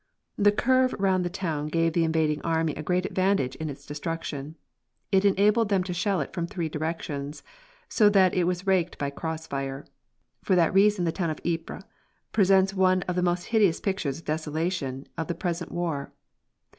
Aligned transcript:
The 0.35 0.51
curve 0.51 0.95
round 0.97 1.23
the 1.23 1.29
town 1.29 1.67
gave 1.67 1.93
the 1.93 2.03
invading 2.03 2.41
army 2.41 2.73
a 2.73 2.81
great 2.81 3.05
advantage 3.05 3.55
in 3.57 3.69
its 3.69 3.85
destruction. 3.85 4.57
It 5.11 5.25
enabled 5.25 5.69
them 5.69 5.83
to 5.83 5.93
shell 5.93 6.21
it 6.21 6.33
from 6.33 6.47
three 6.47 6.69
directions, 6.69 7.43
so 7.87 8.09
that 8.09 8.33
it 8.33 8.45
was 8.45 8.65
raked 8.65 8.97
by 8.97 9.11
cross 9.11 9.45
fire. 9.45 9.85
For 10.41 10.55
that 10.55 10.73
reason 10.73 11.05
the 11.05 11.11
town 11.11 11.29
of 11.29 11.39
Ypres 11.45 11.83
presents 12.31 12.73
one 12.73 13.03
of 13.03 13.15
the 13.15 13.21
most 13.21 13.43
hideous 13.53 13.79
pictures 13.79 14.17
of 14.17 14.25
desolation 14.25 15.05
of 15.19 15.27
the 15.27 15.35
present 15.35 15.71
war. 15.71 16.11